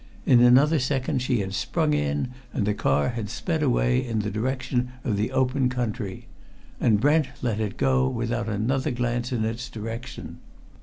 In 0.25 0.39
another 0.39 0.79
second 0.79 1.21
she 1.21 1.41
had 1.41 1.53
sprung 1.53 1.93
in, 1.93 2.29
and 2.53 2.65
the 2.65 2.73
car 2.73 3.09
had 3.09 3.29
sped 3.29 3.61
away 3.61 4.03
in 4.03 4.17
the 4.21 4.31
direction 4.31 4.93
of 5.03 5.15
the 5.15 5.31
open 5.31 5.69
country. 5.69 6.25
And 6.79 6.99
Brent 6.99 7.27
let 7.43 7.59
it 7.59 7.77
go, 7.77 8.07
without 8.09 8.49
another 8.49 8.89
glance 8.89 9.31
in 9.31 9.45
its 9.45 9.69
direction. 9.69 10.39